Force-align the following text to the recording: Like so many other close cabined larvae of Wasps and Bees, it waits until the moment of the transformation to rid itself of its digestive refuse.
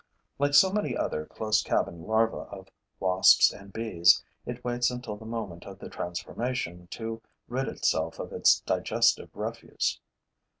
Like 0.39 0.55
so 0.55 0.71
many 0.71 0.97
other 0.97 1.27
close 1.27 1.61
cabined 1.61 2.07
larvae 2.07 2.49
of 2.49 2.69
Wasps 2.99 3.53
and 3.53 3.71
Bees, 3.71 4.23
it 4.47 4.63
waits 4.65 4.89
until 4.89 5.15
the 5.15 5.25
moment 5.27 5.67
of 5.67 5.77
the 5.77 5.89
transformation 5.89 6.87
to 6.87 7.21
rid 7.47 7.67
itself 7.67 8.17
of 8.17 8.33
its 8.33 8.61
digestive 8.61 9.29
refuse. 9.35 9.99